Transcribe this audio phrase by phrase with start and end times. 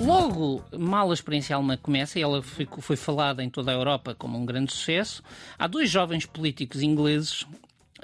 [0.00, 4.16] Logo, mal a experiência alemã começa, e ela foi, foi falada em toda a Europa
[4.16, 5.22] como um grande sucesso,
[5.56, 7.46] há dois jovens políticos ingleses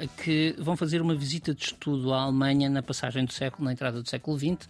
[0.06, 4.00] que vão fazer uma visita de estudo à Alemanha na passagem do século, na entrada
[4.00, 4.68] do século XX,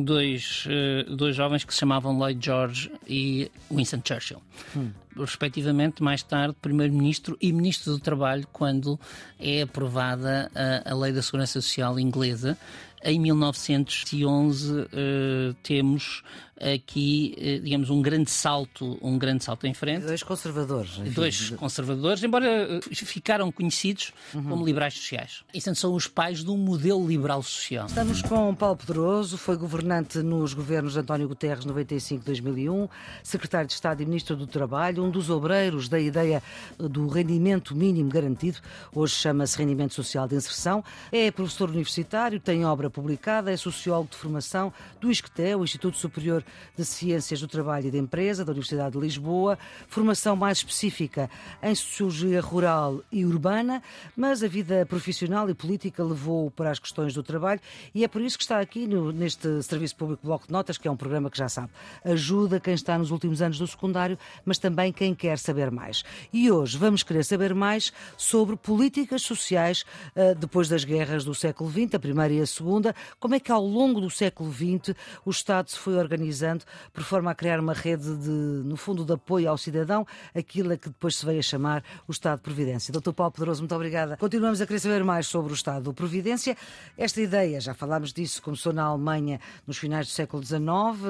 [0.00, 4.42] dois, eh, dois jovens que se chamavam Lloyd George e Winston Churchill.
[4.76, 4.90] Hum.
[5.16, 8.98] Respectivamente, mais tarde, Primeiro-Ministro e Ministro do Trabalho, quando
[9.38, 12.56] é aprovada a, a Lei da Segurança Social inglesa.
[13.04, 16.22] Em 1911 uh, eh, temos
[16.62, 20.06] aqui, eh, digamos, um grande salto, um grande salto em frente.
[20.06, 20.98] Dois conservadores.
[20.98, 21.10] Enfim.
[21.10, 24.44] Dois conservadores, embora eh, ficaram conhecidos uhum.
[24.44, 25.42] como liberais sociais.
[25.52, 27.86] E são os pais de um modelo liberal social.
[27.86, 32.88] Estamos com Paulo Pedroso, foi governante nos governos de António Guterres 95-2001,
[33.24, 36.42] secretário de Estado e ministro do Trabalho, um dos obreiros da ideia
[36.78, 38.58] do rendimento mínimo garantido,
[38.94, 44.16] hoje chama-se rendimento social de inserção, é professor universitário, tem obra publicada, é sociólogo de
[44.16, 46.44] formação do ISCTE, o Instituto Superior
[46.76, 51.28] de Ciências do Trabalho e da Empresa, da Universidade de Lisboa, formação mais específica
[51.62, 53.82] em Sociologia Rural e Urbana,
[54.16, 57.60] mas a vida profissional e política levou-o para as questões do trabalho
[57.94, 60.86] e é por isso que está aqui no, neste Serviço Público Bloco de Notas, que
[60.86, 61.70] é um programa que já sabe,
[62.04, 66.04] ajuda quem está nos últimos anos do secundário, mas também quem quer saber mais.
[66.32, 69.84] E hoje vamos querer saber mais sobre políticas sociais
[70.16, 72.81] uh, depois das guerras do século XX, a primeira e a segunda,
[73.18, 74.94] como é que ao longo do século XX
[75.24, 79.12] o Estado se foi organizando por forma a criar uma rede de, no fundo, de
[79.12, 82.92] apoio ao cidadão, aquilo a que depois se veio a chamar o Estado de Providência.
[82.92, 84.16] Doutor Paulo Pedroso, muito obrigada.
[84.16, 86.56] Continuamos a querer saber mais sobre o Estado de Providência.
[86.96, 90.62] Esta ideia, já falámos disso, começou na Alemanha nos finais do século XIX,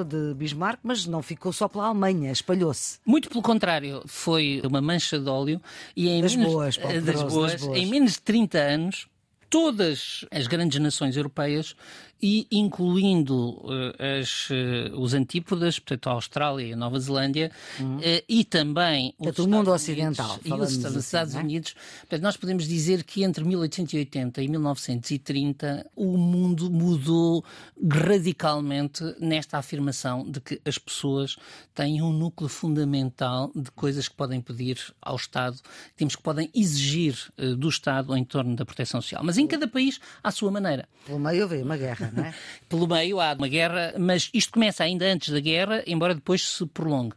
[0.07, 2.99] de Bismarck, mas não ficou só pela Alemanha, espalhou-se.
[3.05, 5.61] Muito pelo contrário, foi uma mancha de óleo
[5.95, 7.77] e em das menos, boas, Paulo Pedroso, das boas, das boas.
[7.77, 9.07] em menos de 30 anos
[9.53, 11.75] todas as grandes nações europeias
[12.23, 17.97] e incluindo uh, as, uh, os antípodas, portanto a Austrália e a Nova Zelândia, uhum.
[17.97, 21.39] uh, e também os Estados mundo ocidental e os Estados, assim, Estados é?
[21.41, 21.75] Unidos.
[21.99, 27.43] Portanto, nós podemos dizer que entre 1880 e 1930 o mundo mudou
[27.91, 31.35] radicalmente nesta afirmação de que as pessoas
[31.75, 35.59] têm um núcleo fundamental de coisas que podem pedir ao Estado,
[35.97, 37.17] temos que podem exigir
[37.57, 39.21] do Estado em torno da proteção social.
[39.25, 40.87] Mas em cada país à sua maneira.
[41.05, 42.33] Pelo meio veio uma guerra, não é?
[42.69, 46.65] Pelo meio há uma guerra, mas isto começa ainda antes da guerra, embora depois se
[46.65, 47.15] prolongue.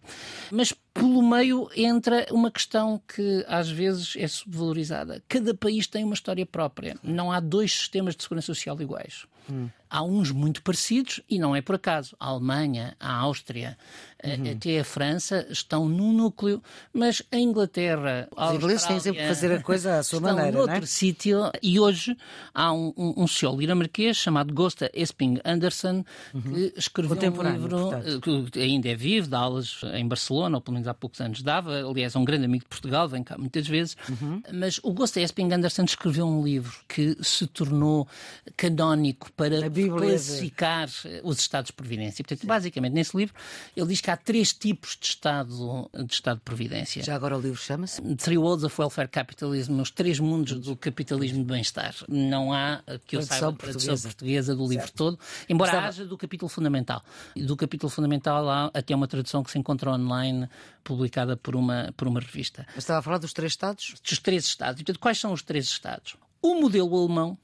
[0.50, 5.22] Mas pelo meio entra uma questão que às vezes é subvalorizada.
[5.28, 6.96] Cada país tem uma história própria.
[7.02, 9.26] Não há dois sistemas de segurança social iguais.
[9.50, 9.68] Hum.
[9.88, 12.16] Há uns muito parecidos e não é por acaso.
[12.18, 13.78] A Alemanha, a Áustria,
[14.24, 14.52] uhum.
[14.52, 16.62] até a França estão num núcleo,
[16.92, 20.34] mas a Inglaterra, a Os ingleses têm sempre que fazer a coisa à sua estão
[20.34, 20.86] maneira, noutro é?
[20.86, 22.16] sítio e hoje
[22.52, 26.42] há um, um, um sociólogo dinamarquês chamado Gosta Esping Andersen uhum.
[26.42, 28.50] que escreveu um livro portanto.
[28.50, 31.84] que ainda é vivo, dá aulas em Barcelona, ou pelo menos há poucos anos dava,
[31.88, 34.42] aliás, é um grande amigo de Portugal, vem cá muitas vezes, uhum.
[34.52, 38.08] mas o Ghost Esping Anderson escreveu um livro que se tornou
[38.56, 40.88] canónico para classificar
[41.22, 42.24] os estados de previdência.
[42.24, 42.46] Portanto, Sim.
[42.46, 43.34] basicamente, nesse livro,
[43.76, 47.02] ele diz que há três tipos de estado de, estado de previdência.
[47.02, 48.00] Já agora o livro chama-se?
[48.16, 51.94] Three Worlds of Welfare Capitalism, os três mundos do capitalismo de bem-estar.
[52.08, 54.96] Não há, que eu saiba, tradução portuguesa do livro certo.
[54.96, 55.86] todo, embora Estava...
[55.88, 57.04] haja do capítulo fundamental.
[57.36, 60.48] Do capítulo fundamental há até uma tradução que se encontra online
[60.82, 62.66] publicada por uma, por uma revista.
[62.68, 63.94] Mas estava a falar dos três Estados?
[64.02, 64.76] Dos três Estados.
[64.82, 66.16] Portanto, quais são os três Estados?
[66.40, 67.36] O modelo alemão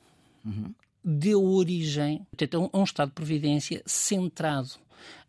[0.45, 0.73] uhum.
[1.05, 4.71] Deu origem portanto, a um Estado de Providência centrado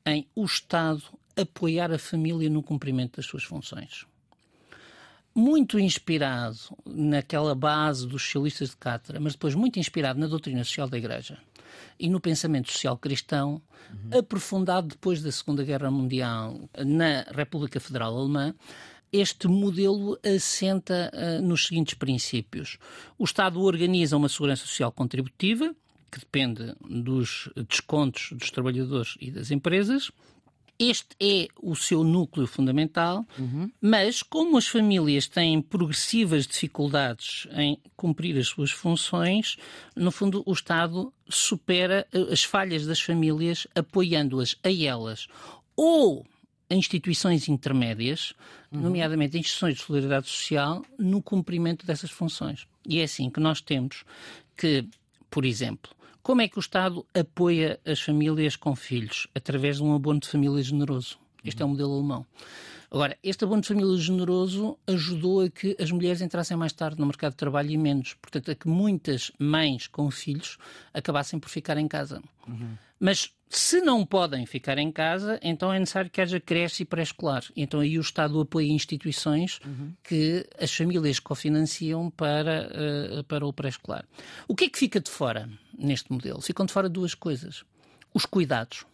[0.05, 1.03] em o Estado
[1.35, 4.05] apoiar a família no cumprimento das suas funções.
[5.35, 10.87] Muito inspirado naquela base dos socialistas de Cátedra, mas depois muito inspirado na doutrina social
[10.87, 11.39] da Igreja
[11.99, 14.19] e no pensamento social cristão, uhum.
[14.19, 18.53] aprofundado depois da Segunda Guerra Mundial na República Federal Alemã,
[19.13, 22.77] este modelo assenta uh, nos seguintes princípios.
[23.17, 25.73] O Estado organiza uma segurança social contributiva,
[26.11, 30.11] que depende dos descontos dos trabalhadores e das empresas,
[30.77, 33.71] este é o seu núcleo fundamental, uhum.
[33.79, 39.55] mas como as famílias têm progressivas dificuldades em cumprir as suas funções,
[39.95, 45.27] no fundo o Estado supera eh, as falhas das famílias apoiando-as a elas
[45.75, 46.25] ou
[46.73, 48.33] a instituições intermédias,
[48.71, 48.81] uhum.
[48.81, 52.67] nomeadamente instituições de solidariedade social, no cumprimento dessas funções.
[52.85, 54.03] E é assim que nós temos
[54.57, 54.85] que,
[55.29, 55.91] por exemplo,
[56.21, 59.27] como é que o Estado apoia as famílias com filhos?
[59.35, 61.17] Através de um abono de família generoso.
[61.43, 62.25] Este é o modelo alemão.
[62.93, 67.07] Agora, este abono de família generoso ajudou a que as mulheres entrassem mais tarde no
[67.07, 68.13] mercado de trabalho e menos.
[68.21, 70.59] Portanto, a que muitas mães com filhos
[70.93, 72.21] acabassem por ficar em casa.
[72.47, 72.77] Uhum.
[72.99, 77.43] Mas se não podem ficar em casa, então é necessário que haja creche e pré-escolar.
[77.55, 79.93] Então aí o Estado apoia instituições uhum.
[80.03, 84.05] que as famílias cofinanciam para, uh, para o pré-escolar.
[84.47, 86.41] O que é que fica de fora neste modelo?
[86.41, 87.65] Ficam de fora duas coisas.
[88.13, 88.85] Os cuidados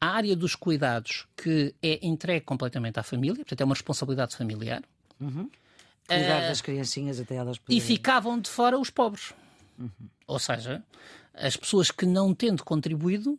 [0.00, 4.82] a área dos cuidados que é entregue completamente à família, portanto é uma responsabilidade familiar.
[5.20, 5.50] Uhum.
[6.06, 7.78] Cuidar uh, das criancinhas até elas poderem...
[7.78, 9.34] E ficavam de fora os pobres.
[9.78, 9.90] Uhum.
[10.26, 10.82] Ou seja,
[11.34, 13.38] as pessoas que não tendo contribuído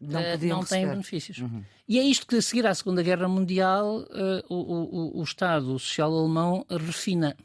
[0.00, 1.38] não, uh, não têm benefícios.
[1.38, 1.62] Uhum.
[1.86, 5.78] E é isto que, a seguir à Segunda Guerra Mundial, uh, o, o, o, Estado
[5.78, 7.36] Social Alemão refina.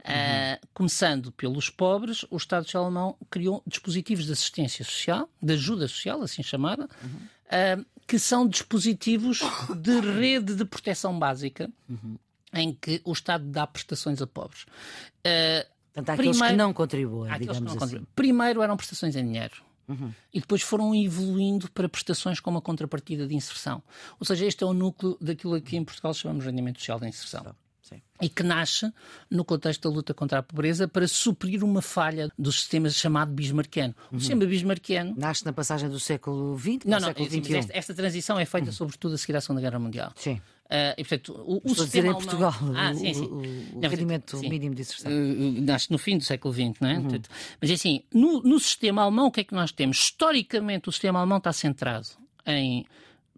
[0.00, 5.88] Uh, começando pelos pobres, o Estado Social Alemão criou dispositivos de assistência social, de ajuda
[5.88, 9.40] social, assim chamada, uhum uh, que são dispositivos
[9.76, 12.16] de rede de proteção básica uhum.
[12.54, 14.62] em que o Estado dá prestações a pobres.
[14.62, 17.78] Uh, Portanto, há aqueles primeiro, que não contribuem, digamos não assim.
[17.78, 18.08] Contribuem.
[18.14, 19.62] Primeiro eram prestações em dinheiro.
[19.88, 20.12] Uhum.
[20.32, 23.82] E depois foram evoluindo para prestações com uma contrapartida de inserção.
[24.20, 27.08] Ou seja, este é o núcleo daquilo que em Portugal chamamos de rendimento social de
[27.08, 27.54] inserção.
[27.88, 28.02] Sim.
[28.20, 28.92] E que nasce
[29.30, 33.94] no contexto da luta contra a pobreza para suprir uma falha do sistema chamado bismarquiano.
[34.10, 34.20] O uhum.
[34.20, 35.14] sistema bismarquiano.
[35.16, 37.56] Nasce na passagem do século XX não, não, século XXI.
[37.56, 38.72] Esta, esta, transição é feita uhum.
[38.72, 40.12] sobretudo a seguir à Segunda Guerra Mundial.
[40.16, 40.40] Sim.
[40.68, 43.24] Uh, e, portanto, o, o sistema em Portugal, ah, sim, sim.
[43.24, 44.50] o, o não, rendimento sim.
[44.50, 45.10] mínimo de inserção.
[45.10, 46.94] Uh, nasce no fim do século XX, não é?
[46.94, 47.02] Uhum.
[47.04, 49.96] Portanto, mas assim, no, no sistema alemão, o que é que nós temos?
[49.96, 52.08] Historicamente, o sistema alemão está centrado
[52.44, 52.84] em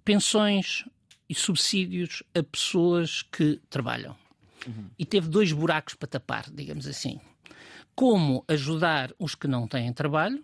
[0.04, 0.84] pensões
[1.28, 4.16] e subsídios a pessoas que trabalham.
[4.66, 4.86] Uhum.
[4.98, 7.20] E teve dois buracos para tapar, digamos assim.
[7.94, 10.42] Como ajudar os que não têm trabalho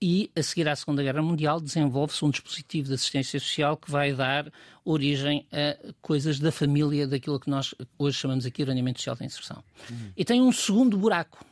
[0.00, 4.12] e, a seguir à Segunda Guerra Mundial, desenvolve-se um dispositivo de assistência social que vai
[4.12, 4.50] dar
[4.84, 9.24] origem a coisas da família, daquilo que nós hoje chamamos aqui de rendimento social de
[9.24, 9.62] inserção.
[9.90, 10.12] Uhum.
[10.16, 11.44] E tem um segundo buraco,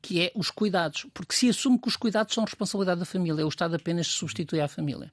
[0.00, 3.48] que é os cuidados, porque se assume que os cuidados são responsabilidade da família, o
[3.48, 5.12] Estado apenas substitui à família.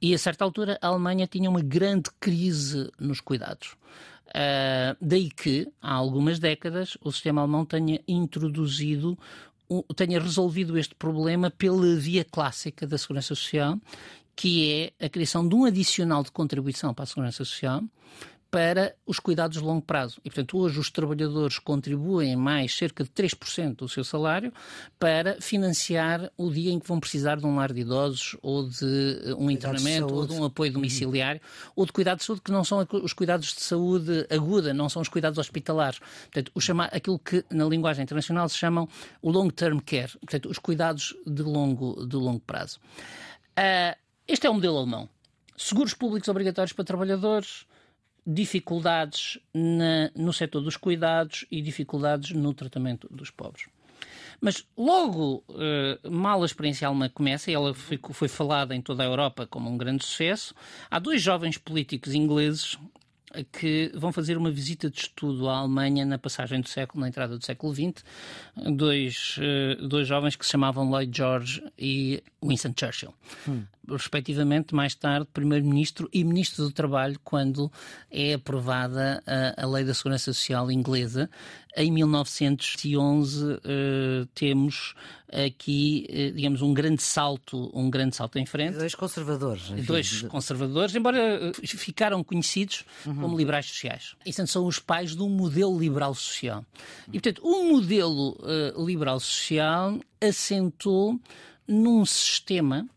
[0.00, 3.76] E a certa altura a Alemanha tinha uma grande crise nos cuidados.
[4.30, 9.18] Uh, daí que, há algumas décadas, o sistema alemão tenha introduzido,
[9.96, 13.78] tenha resolvido este problema pela via clássica da segurança social,
[14.36, 17.82] que é a criação de um adicional de contribuição para a segurança social,
[18.50, 20.20] para os cuidados de longo prazo.
[20.24, 24.52] E, portanto, hoje os trabalhadores contribuem mais cerca de 3% do seu salário
[24.98, 29.22] para financiar o dia em que vão precisar de um lar de idosos ou de
[29.24, 31.72] eh, um internamento de ou de um apoio domiciliário uhum.
[31.76, 35.00] ou de cuidados de saúde que não são os cuidados de saúde aguda, não são
[35.00, 36.00] os cuidados hospitalares.
[36.00, 38.88] Portanto, o chamar, aquilo que na linguagem internacional se chamam
[39.22, 42.80] o long-term care, portanto, os cuidados de longo, de longo prazo.
[43.56, 45.08] Uh, este é o modelo alemão.
[45.56, 47.66] Seguros públicos obrigatórios para trabalhadores,
[48.26, 53.66] dificuldades na, no setor dos cuidados e dificuldades no tratamento dos pobres.
[54.40, 59.02] Mas logo uh, mal a experiência alemã começa, e ela foi, foi falada em toda
[59.02, 60.54] a Europa como um grande sucesso,
[60.90, 62.78] há dois jovens políticos ingleses
[63.52, 67.38] que vão fazer uma visita de estudo à Alemanha na passagem do século, na entrada
[67.38, 68.04] do século XX,
[68.74, 73.14] dois, uh, dois jovens que se chamavam Lloyd George e Winston Churchill.
[73.46, 77.70] Hum respectivamente, mais tarde, Primeiro-Ministro e Ministro do Trabalho, quando
[78.10, 81.30] é aprovada a, a Lei da Segurança Social inglesa.
[81.76, 84.94] Em 1911 uh, eh, temos
[85.32, 88.76] aqui, uh, digamos, um grande salto, um grande salto em frente.
[88.76, 89.70] Dois conservadores.
[89.70, 89.82] Enfim.
[89.82, 93.14] Dois conservadores, embora uh, ficaram conhecidos uhum.
[93.14, 94.16] como liberais sociais.
[94.22, 96.64] E, portanto, são os pais de um modelo liberal social.
[97.08, 98.36] E, portanto, o um modelo
[98.84, 101.20] liberal social assentou
[101.70, 102.88] num sistema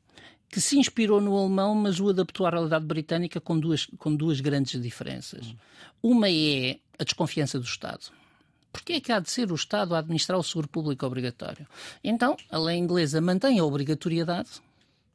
[0.53, 4.39] que se inspirou no alemão, mas o adaptou à realidade britânica com duas, com duas
[4.39, 5.55] grandes diferenças.
[5.99, 8.11] Uma é a desconfiança do Estado.
[8.71, 11.67] Porquê é que há de ser o Estado a administrar o seguro público obrigatório?
[12.03, 14.61] Então, a lei inglesa mantém a obrigatoriedade,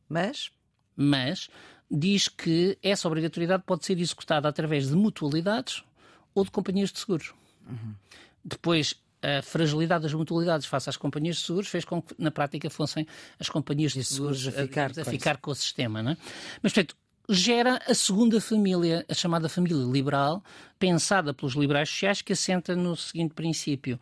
[0.08, 0.50] mas,
[0.96, 1.48] mas
[1.88, 5.84] diz que essa obrigatoriedade pode ser executada através de mutualidades
[6.34, 7.32] ou de companhias de seguros.
[7.64, 7.94] Uhum.
[8.44, 12.70] Depois, a fragilidade das mutualidades face às companhias de seguros fez com que, na prática,
[12.70, 13.06] fossem
[13.38, 16.02] as companhias de seguros a ficar, a, a ficar com o sistema.
[16.02, 16.16] Não é?
[16.62, 16.96] Mas, portanto,
[17.28, 20.42] gera a segunda família, a chamada família liberal,
[20.78, 24.00] pensada pelos liberais sociais, que assenta no seguinte princípio.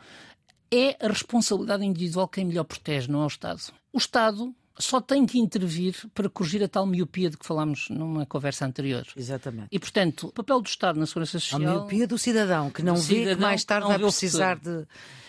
[0.71, 3.61] É a responsabilidade individual quem melhor protege, não é o Estado.
[3.93, 8.27] O Estado só tem que intervir para corrigir a tal miopia de que falámos numa
[8.27, 9.07] conversa anterior.
[9.17, 9.69] Exatamente.
[9.71, 11.61] E, portanto, o papel do Estado na Segurança Social...
[11.61, 14.87] A miopia do cidadão, que não vê cidadão, que mais tarde vai precisar de...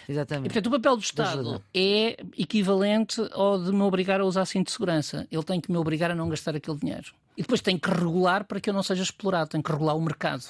[0.10, 0.46] Exatamente.
[0.46, 4.68] E, portanto, o papel do Estado é equivalente ao de me obrigar a usar cinto
[4.68, 5.28] de segurança.
[5.30, 7.14] Ele tem que me obrigar a não gastar aquele dinheiro.
[7.36, 10.02] E depois tem que regular para que eu não seja explorado, tem que regular o
[10.02, 10.46] mercado.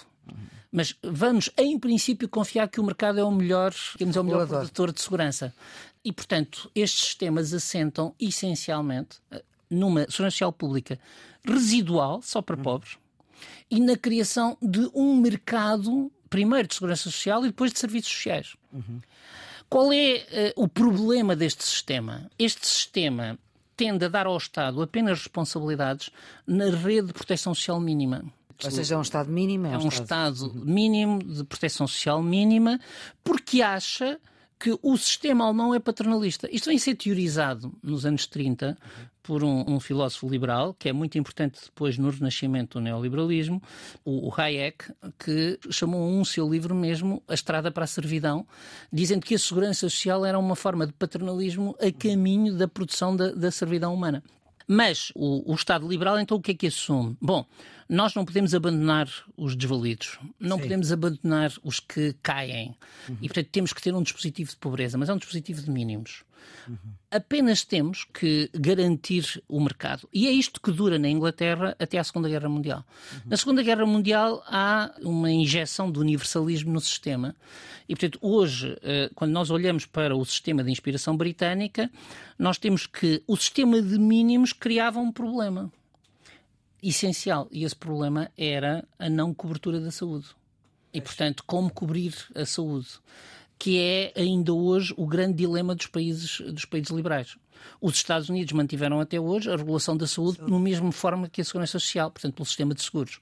[0.72, 4.48] Mas vamos, em princípio, confiar que o mercado é o melhor, digamos, é o melhor
[4.48, 5.54] produtor de segurança.
[6.08, 10.98] E, portanto, estes sistemas assentam essencialmente eh, numa segurança social pública
[11.44, 12.98] residual, só para pobres,
[13.70, 18.56] e na criação de um mercado, primeiro de segurança social e depois de serviços sociais.
[18.72, 19.02] Uhum.
[19.70, 22.32] Qual é uh, o problema deste sistema?
[22.40, 23.38] Este sistema
[23.76, 26.10] tende a dar ao Estado apenas responsabilidades
[26.48, 28.24] na rede de proteção social mínima.
[28.64, 29.68] Ou seja, é um Estado mínimo?
[29.68, 30.36] É, é um, Estado...
[30.36, 32.80] Estado mínimo de proteção social mínima,
[33.26, 34.18] porque acha
[34.60, 36.50] que o sistema alemão é paternalista.
[36.52, 38.78] Isto vem ser teorizado nos anos 30
[39.22, 43.62] por um, um, filósofo liberal, que é muito importante depois no renascimento do neoliberalismo,
[44.04, 44.86] o, o Hayek,
[45.20, 48.48] que chamou um seu livro mesmo A Estrada para a Servidão,
[48.92, 53.32] dizendo que a segurança social era uma forma de paternalismo a caminho da produção da,
[53.32, 54.24] da servidão humana.
[54.68, 57.16] Mas o, o Estado liberal, então, o que é que assume?
[57.22, 57.46] Bom,
[57.88, 60.64] nós não podemos abandonar os desvalidos, não Sim.
[60.64, 62.76] podemos abandonar os que caem.
[63.08, 63.18] Uhum.
[63.22, 66.24] E, portanto, temos que ter um dispositivo de pobreza, mas é um dispositivo de mínimos.
[66.68, 66.78] Uhum.
[67.10, 70.08] Apenas temos que garantir o mercado.
[70.14, 72.84] E é isto que dura na Inglaterra até à Segunda Guerra Mundial.
[73.14, 73.20] Uhum.
[73.26, 77.36] Na Segunda Guerra Mundial há uma injeção de universalismo no sistema.
[77.88, 81.90] E, portanto, hoje, eh, quando nós olhamos para o sistema de inspiração britânica,
[82.38, 85.72] nós temos que o sistema de mínimos criava um problema
[86.84, 87.48] essencial.
[87.52, 90.28] E esse problema era a não cobertura da saúde.
[90.94, 92.88] E, portanto, como cobrir a saúde?
[93.60, 97.38] Que é ainda hoje o grande dilema dos países, dos países liberais.
[97.82, 101.44] Os Estados Unidos mantiveram até hoje a regulação da saúde no mesmo forma que a
[101.44, 103.20] segurança social, portanto, pelo sistema de seguros.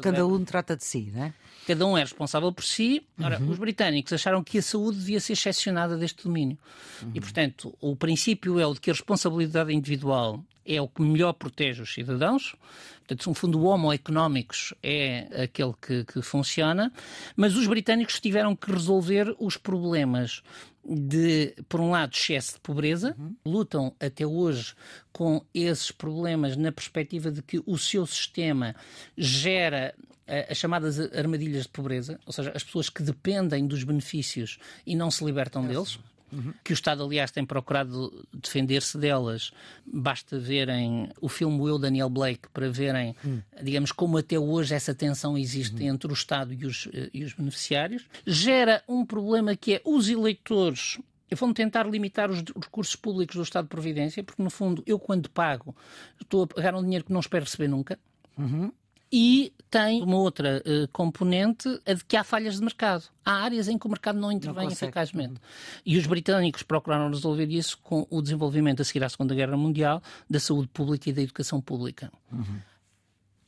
[0.00, 1.34] Cada um trata de si, não é?
[1.66, 3.04] Cada um é responsável por si.
[3.20, 3.50] Ora, uhum.
[3.50, 6.56] os britânicos acharam que a saúde devia ser excepcionada deste domínio.
[7.02, 7.10] Uhum.
[7.14, 11.32] E, portanto, o princípio é o de que a responsabilidade individual é o que melhor
[11.34, 12.54] protege os cidadãos.
[12.98, 16.92] Portanto, no fundo, Homo económicos é aquele que, que funciona,
[17.36, 20.42] mas os britânicos tiveram que resolver os problemas
[20.84, 23.34] de, por um lado, excesso de pobreza, uhum.
[23.44, 24.74] lutam até hoje
[25.12, 28.74] com esses problemas na perspectiva de que o seu sistema
[29.16, 29.94] gera
[30.26, 34.94] eh, as chamadas armadilhas de pobreza, ou seja, as pessoas que dependem dos benefícios e
[34.94, 35.98] não se libertam deles.
[36.36, 36.52] Uhum.
[36.62, 39.52] que o Estado, aliás, tem procurado defender-se delas.
[39.86, 43.40] Basta verem o filme Will Daniel Blake para verem, uhum.
[43.62, 45.94] digamos, como até hoje essa tensão existe uhum.
[45.94, 48.04] entre o Estado e os, eh, e os beneficiários.
[48.26, 50.98] Gera um problema que é os eleitores
[51.34, 55.28] vão tentar limitar os recursos públicos do Estado de Providência, porque, no fundo, eu, quando
[55.28, 55.74] pago,
[56.20, 57.98] estou a pagar um dinheiro que não espero receber nunca.
[58.38, 58.70] Uhum.
[59.12, 63.04] E tem uma outra uh, componente, a de que há falhas de mercado.
[63.24, 65.40] Há áreas em que o mercado não intervém não eficazmente.
[65.84, 70.02] E os britânicos procuraram resolver isso com o desenvolvimento a seguir à Segunda Guerra Mundial
[70.28, 72.10] da saúde pública e da educação pública.
[72.32, 72.60] Uhum.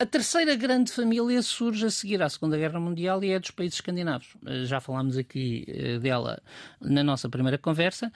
[0.01, 3.75] A terceira grande família surge a seguir à Segunda Guerra Mundial e é dos países
[3.79, 4.29] escandinavos.
[4.47, 6.41] Eh, já falámos aqui eh, dela
[6.81, 8.13] na nossa primeira conversa.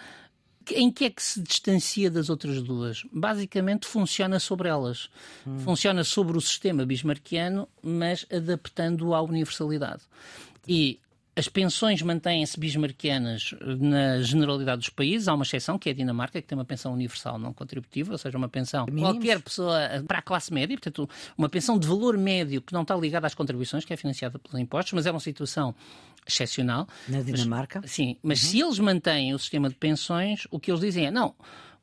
[0.70, 3.04] Em que é que se distancia das outras duas?
[3.12, 5.08] Basicamente funciona sobre elas.
[5.46, 5.58] Hum.
[5.60, 10.02] Funciona sobre o sistema bismarquiano, mas adaptando-o à universalidade.
[10.66, 11.00] E
[11.34, 15.28] as pensões mantêm-se bismarquianas na generalidade dos países.
[15.28, 18.18] Há uma exceção, que é a Dinamarca, que tem uma pensão universal não contributiva, ou
[18.18, 19.10] seja, uma pensão Mínimos.
[19.10, 22.94] qualquer pessoa para a classe média, portanto, uma pensão de valor médio que não está
[22.94, 25.74] ligada às contribuições, que é financiada pelos impostos, mas é uma situação
[26.26, 26.86] excepcional.
[27.08, 27.80] Na Dinamarca?
[27.80, 28.48] Mas, sim, mas uhum.
[28.50, 31.34] se eles mantêm o sistema de pensões, o que eles dizem é não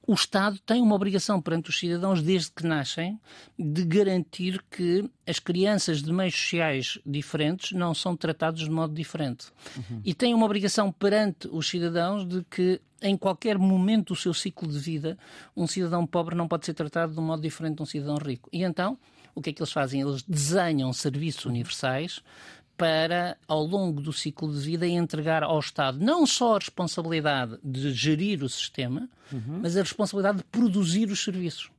[0.10, 3.20] o Estado tem uma obrigação perante os cidadãos, desde que nascem,
[3.60, 9.50] de garantir que as crianças de meios sociais diferentes não são tratadas de modo diferente.
[9.78, 10.01] Uhum.
[10.04, 14.68] E tem uma obrigação perante os cidadãos de que, em qualquer momento do seu ciclo
[14.68, 15.16] de vida,
[15.56, 18.50] um cidadão pobre não pode ser tratado de um modo diferente de um cidadão rico.
[18.51, 18.98] E então,
[19.36, 20.01] o que é que eles fazem?
[20.01, 22.24] Eles desenham serviços universais
[22.79, 27.91] para, ao longo do ciclo de vida, entregar ao Estado não só a responsabilidade de
[27.91, 29.59] gerir o sistema, uhum.
[29.62, 31.69] mas a responsabilidade de produzir os serviços.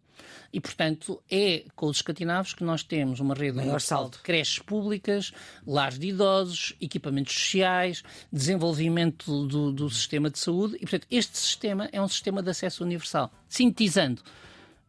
[0.53, 5.33] E, portanto, é com os escandinavos que nós temos uma rede universal de creches públicas,
[5.67, 10.77] lares de idosos, equipamentos sociais, desenvolvimento do, do sistema de saúde.
[10.77, 13.33] E, portanto, este sistema é um sistema de acesso universal.
[13.49, 14.23] Sintetizando,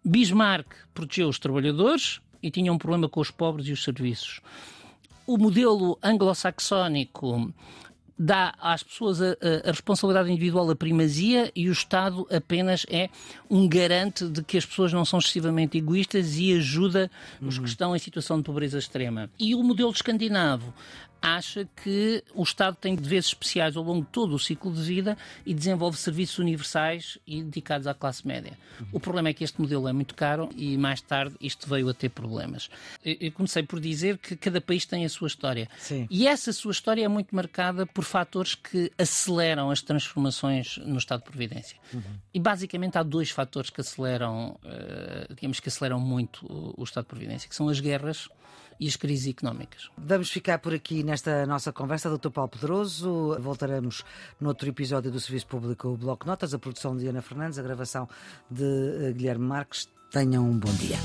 [0.04, 4.42] Bismarck protegeu os trabalhadores e tinha um problema com os pobres e os serviços
[5.26, 7.54] o modelo anglo-saxónico
[8.18, 9.36] dá às pessoas a,
[9.66, 13.10] a, responsabilidade individual a primazia e o Estado apenas é
[13.50, 17.10] um garante de que as pessoas não são excessivamente egoístas e ajuda
[17.42, 17.66] os que uhum.
[17.66, 19.28] estão em situação de pobreza extrema.
[19.40, 20.72] E o modelo escandinavo
[21.22, 25.18] acha que o Estado tem deveres especiais ao longo de todo o ciclo de vida
[25.46, 28.58] e desenvolve serviços universais e dedicados à classe média.
[28.92, 31.94] O problema é que este modelo é muito caro e mais tarde isto veio a
[31.94, 32.70] ter problemas.
[33.06, 35.70] Eu comecei por dizer que cada país tem a sua história.
[35.78, 36.08] Sim.
[36.10, 41.20] E essa sua história é muito marcada por fatores que aceleram as transformações no Estado
[41.20, 41.78] de Providência.
[41.94, 42.02] Uhum.
[42.34, 47.04] E basicamente há dois fatores que aceleram, uh, digamos que aceleram muito o, o Estado
[47.04, 48.28] de Providência, que são as guerras
[48.82, 49.92] e as crises económicas.
[49.96, 52.32] Vamos ficar por aqui nesta nossa conversa, Dr.
[52.32, 53.38] Paulo Pedroso.
[53.40, 54.04] Voltaremos
[54.40, 58.10] noutro episódio do Serviço Público o Bloco Notas, a produção de Ana Fernandes, a gravação
[58.50, 59.88] de eh, Guilherme Marques.
[60.10, 60.98] Tenham um bom dia.